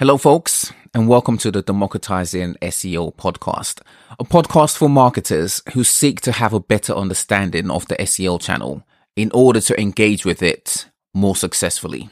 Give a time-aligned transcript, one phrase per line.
[0.00, 3.82] Hello, folks, and welcome to the Democratizing SEO podcast,
[4.18, 8.82] a podcast for marketers who seek to have a better understanding of the SEO channel
[9.14, 12.08] in order to engage with it more successfully.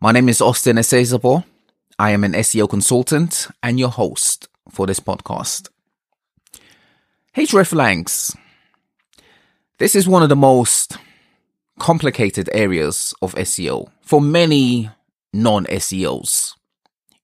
[0.00, 1.44] My name is Austin Esezabo.
[1.98, 5.68] I am an SEO consultant and your host for this podcast.
[7.36, 8.34] href hreflangs.
[9.76, 10.96] This is one of the most
[11.78, 14.88] complicated areas of SEO for many
[15.34, 16.54] non SEOs.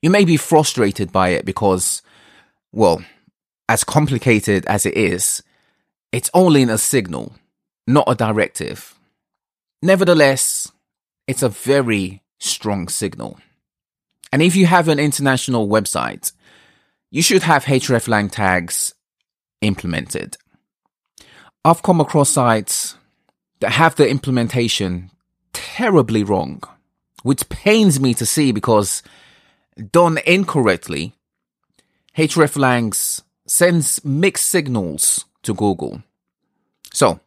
[0.07, 2.01] You may be frustrated by it because,
[2.71, 3.03] well,
[3.69, 5.43] as complicated as it is,
[6.13, 7.35] it's only in a signal,
[7.89, 8.95] not a directive.
[9.83, 10.71] Nevertheless,
[11.27, 13.41] it's a very strong signal.
[14.31, 16.31] And if you have an international website,
[17.11, 18.95] you should have hreflang tags
[19.61, 20.37] implemented.
[21.65, 22.97] I've come across sites
[23.59, 25.11] that have the implementation
[25.53, 26.63] terribly wrong,
[27.25, 29.03] which pains me to see because
[29.77, 31.15] done incorrectly,
[32.17, 36.03] hreflangs sends mixed signals to Google.
[36.93, 37.21] So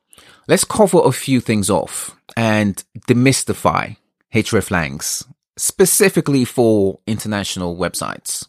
[0.48, 3.98] let's cover a few things off and demystify
[4.34, 5.26] hreflangs
[5.58, 8.48] specifically for international websites.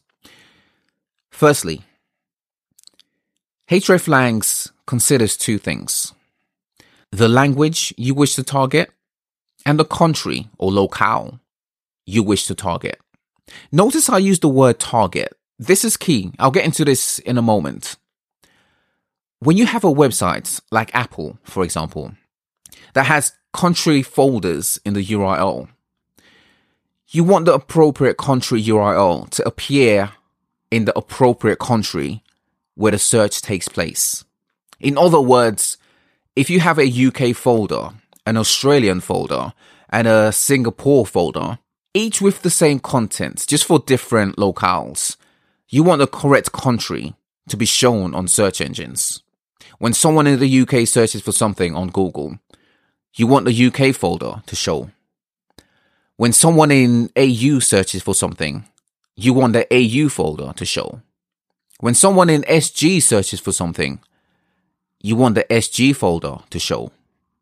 [1.31, 1.83] Firstly,
[3.69, 6.15] hreflangs considers two things.
[7.13, 8.91] The language you wish to target
[9.67, 11.41] and the country or locale
[12.07, 13.01] you wish to target.
[13.73, 15.33] Notice I use the word target.
[15.59, 16.33] This is key.
[16.39, 17.97] I'll get into this in a moment.
[19.41, 22.13] When you have a website like Apple, for example,
[22.95, 25.69] that has country folders in the URL,
[27.09, 30.13] you want the appropriate country URL to appear
[30.71, 32.23] in the appropriate country
[32.75, 34.25] where the search takes place.
[34.79, 35.77] In other words,
[36.37, 37.91] if you have a UK folder,
[38.25, 39.53] an Australian folder,
[39.91, 41.59] and a Singapore folder,
[41.95, 45.17] each with the same content, just for different locales.
[45.69, 47.15] You want the correct country
[47.49, 49.23] to be shown on search engines.
[49.79, 52.39] When someone in the UK searches for something on Google,
[53.15, 54.91] you want the UK folder to show.
[56.17, 58.65] When someone in AU searches for something,
[59.17, 61.01] you want the AU folder to show.
[61.81, 64.01] When someone in SG searches for something,
[65.01, 66.93] you want the SG folder to show.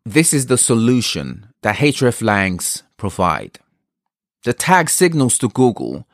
[0.06, 3.58] This is the solution that hreflangs provide.
[4.44, 6.06] The tag signals to Google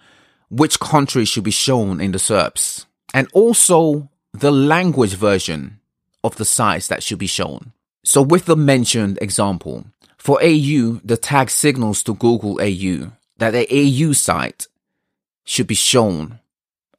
[0.50, 5.80] which country should be shown in the SERPs and also the language version
[6.22, 7.72] of the sites that should be shown.
[8.04, 9.84] So with the mentioned example,
[10.16, 14.66] for AU, the tag signals to Google AU that the AU site
[15.44, 16.40] should be shown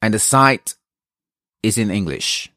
[0.02, 0.74] and the site
[1.62, 2.52] is in English.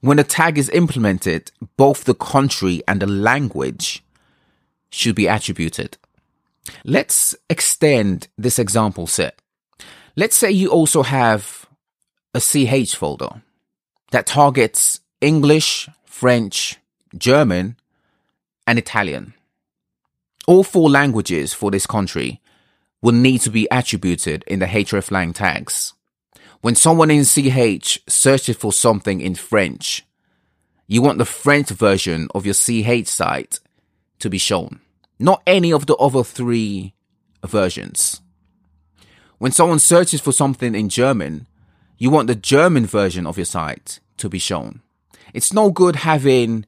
[0.00, 4.02] When the tag is implemented, both the country and the language
[4.90, 5.96] should be attributed.
[6.84, 9.40] Let's extend this example set.
[10.16, 11.66] Let's say you also have
[12.34, 13.42] a CH folder
[14.10, 16.78] that targets English, French,
[17.16, 17.76] German,
[18.66, 19.34] and Italian.
[20.46, 22.40] All four languages for this country
[23.02, 25.92] will need to be attributed in the hreflang tags.
[26.60, 30.06] When someone in CH searches for something in French,
[30.86, 33.60] you want the French version of your CH site
[34.18, 34.80] to be shown
[35.18, 36.94] not any of the other three
[37.44, 38.20] versions.
[39.38, 41.46] When someone searches for something in German,
[41.98, 44.80] you want the German version of your site to be shown.
[45.32, 46.66] It's no good having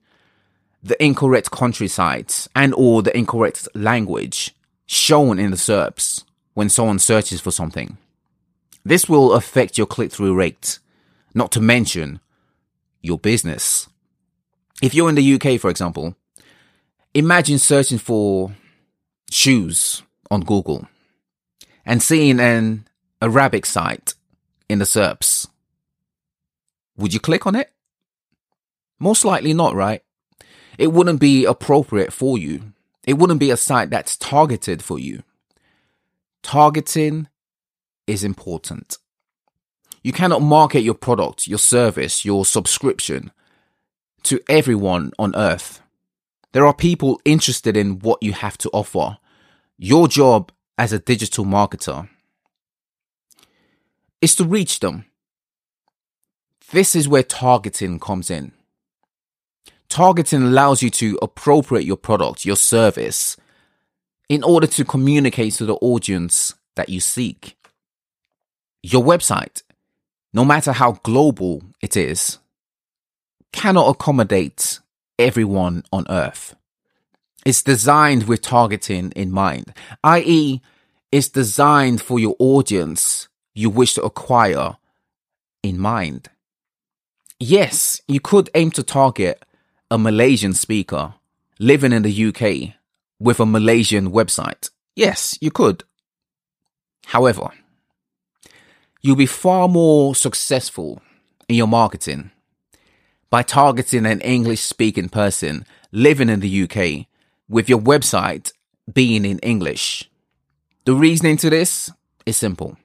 [0.82, 4.54] the incorrect country sites and or the incorrect language
[4.86, 6.24] shown in the SERPs
[6.54, 7.98] when someone searches for something.
[8.84, 10.78] This will affect your click-through rate,
[11.34, 12.20] not to mention
[13.02, 13.88] your business.
[14.80, 16.14] If you're in the UK, for example,
[17.16, 18.52] imagine searching for
[19.30, 20.86] shoes on Google
[21.86, 22.86] and seeing an
[23.22, 24.12] Arabic site
[24.68, 25.48] in the SERPs.
[26.98, 27.72] Would you click on it?
[28.98, 30.02] Most likely not, right?
[30.76, 32.74] It wouldn't be appropriate for you.
[33.06, 35.22] It wouldn't be a site that's targeted for you.
[36.42, 37.28] Targeting
[38.06, 38.98] is important.
[40.02, 43.32] You cannot market your product, your service, your subscription
[44.24, 45.80] to everyone on earth.
[46.56, 49.18] There are people interested in what you have to offer.
[49.76, 52.08] Your job as a digital marketer
[54.22, 55.04] is to reach them.
[56.70, 58.52] This is where targeting comes in.
[59.90, 63.36] Targeting allows you to appropriate your product, your service,
[64.30, 67.58] in order to communicate to the audience that you seek.
[68.82, 69.62] Your website,
[70.32, 72.38] no matter how global it is,
[73.52, 74.80] cannot accommodate
[75.18, 76.54] everyone on earth.
[77.44, 79.72] It's designed with targeting in mind,
[80.02, 80.60] i.e.,
[81.12, 84.76] it's designed for your audience you wish to acquire
[85.62, 86.28] in mind.
[87.38, 89.44] Yes, you could aim to target
[89.90, 91.14] a Malaysian speaker
[91.58, 92.74] living in the UK
[93.20, 94.70] with a Malaysian website.
[94.94, 95.84] Yes, you could.
[97.06, 97.50] However,
[99.02, 101.00] you'll be far more successful
[101.48, 102.32] in your marketing
[103.30, 107.06] by targeting an English speaking person living in the UK
[107.48, 108.52] with your website
[108.92, 110.08] being in English.
[110.84, 111.90] The reasoning to this
[112.24, 112.76] is simple.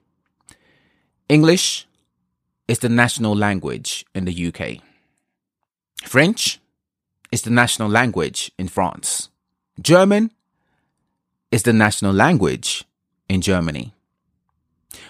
[1.29, 1.87] English
[2.67, 4.81] is the national language in the UK.
[6.03, 6.59] French
[7.31, 9.29] is the national language in France.
[9.79, 10.31] German
[11.51, 12.85] is the national language
[13.29, 13.93] in Germany.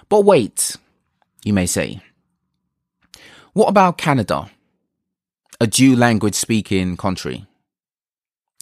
[0.10, 0.76] But wait,
[1.44, 2.02] you may say.
[3.54, 4.50] What about Canada?
[5.62, 7.46] A dual language speaking country.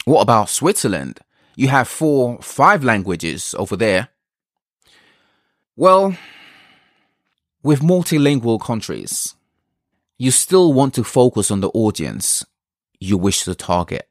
[0.04, 1.22] What about Switzerland?
[1.56, 4.10] You have four, five languages over there.
[5.78, 6.18] Well,
[7.64, 9.34] with multilingual countries,
[10.18, 12.46] you still want to focus on the audience
[13.00, 14.10] you wish to target.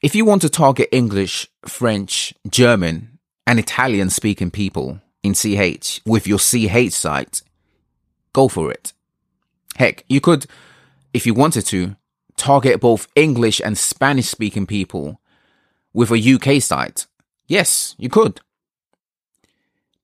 [0.00, 6.26] If you want to target English, French, German, and Italian speaking people in CH with
[6.26, 7.42] your CH site,
[8.32, 8.94] go for it.
[9.76, 10.46] Heck, you could,
[11.16, 11.96] if you wanted to,
[12.36, 15.18] target both English and Spanish speaking people
[15.94, 17.06] with a UK site.
[17.46, 18.42] Yes, you could.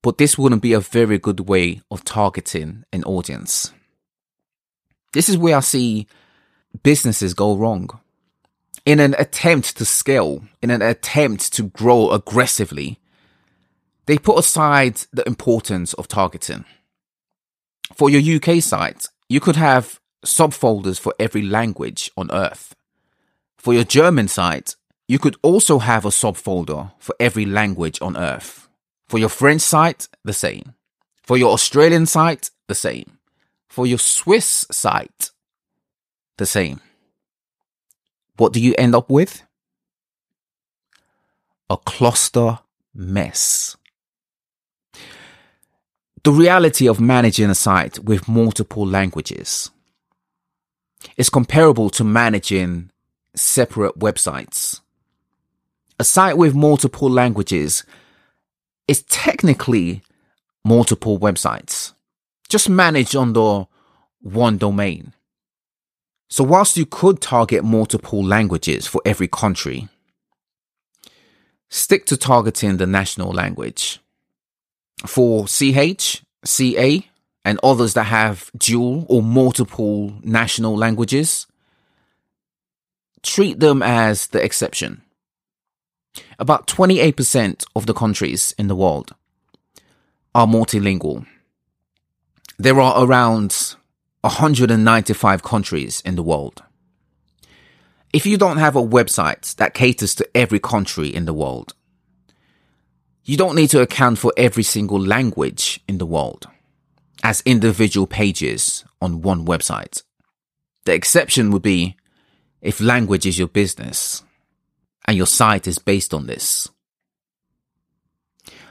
[0.00, 3.72] But this wouldn't be a very good way of targeting an audience.
[5.12, 6.06] This is where I see
[6.82, 7.90] businesses go wrong.
[8.86, 12.98] In an attempt to scale, in an attempt to grow aggressively,
[14.06, 16.64] they put aside the importance of targeting.
[17.94, 22.74] For your UK site, you could have subfolders for every language on earth.
[23.56, 24.76] For your German site,
[25.08, 28.68] you could also have a subfolder for every language on earth.
[29.08, 30.74] For your French site, the same.
[31.22, 33.18] For your Australian site, the same.
[33.68, 35.30] For your Swiss site,
[36.38, 36.80] the same.
[38.36, 39.42] What do you end up with?
[41.68, 42.60] A cluster
[42.94, 43.76] mess.
[46.24, 49.70] The reality of managing a site with multiple languages
[51.16, 52.90] is comparable to managing
[53.34, 54.80] separate websites.
[55.98, 57.84] A site with multiple languages
[58.88, 60.02] is technically
[60.64, 61.92] multiple websites,
[62.48, 63.66] just managed under
[64.20, 65.12] one domain.
[66.28, 69.88] So whilst you could target multiple languages for every country,
[71.68, 74.00] stick to targeting the national language.
[75.06, 77.06] For CH, CA,
[77.44, 81.46] and others that have dual or multiple national languages,
[83.22, 85.02] treat them as the exception.
[86.38, 89.14] About 28% of the countries in the world
[90.34, 91.26] are multilingual.
[92.58, 93.74] There are around
[94.20, 96.62] 195 countries in the world.
[98.12, 101.74] If you don't have a website that caters to every country in the world,
[103.24, 106.46] you don't need to account for every single language in the world
[107.22, 110.02] as individual pages on one website.
[110.84, 111.96] The exception would be
[112.60, 114.22] if language is your business
[115.06, 116.68] and your site is based on this.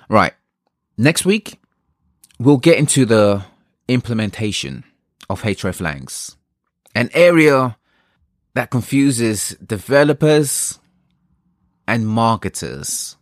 [0.10, 0.34] Right.
[0.98, 1.60] Next week,
[2.40, 3.46] we'll get into the
[3.88, 4.84] implementation
[5.30, 6.36] of hreflangs,
[6.94, 7.78] an area
[8.54, 10.80] that confuses developers
[11.88, 13.16] and marketers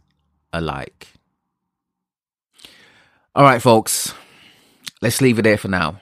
[0.52, 1.08] alike.
[3.36, 4.14] All right, folks,
[5.02, 6.02] let's leave it there for now.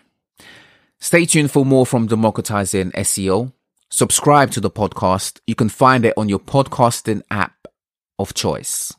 [1.00, 3.52] Stay tuned for more from Democratizing SEO.
[3.90, 5.40] Subscribe to the podcast.
[5.46, 7.68] You can find it on your podcasting app
[8.20, 8.94] of choice.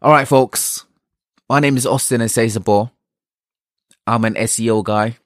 [0.00, 0.84] All right, folks.
[1.48, 2.90] My name is Austin Esezabor.
[4.06, 5.16] I'm an SEO guy.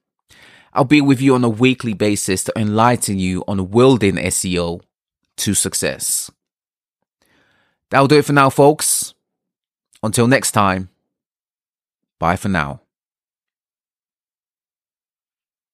[0.72, 4.80] I'll be with you on a weekly basis to enlighten you on wielding SEO
[5.38, 6.30] to success.
[7.90, 9.14] That'll do it for now, folks.
[10.02, 10.88] Until next time,
[12.18, 12.80] bye for now.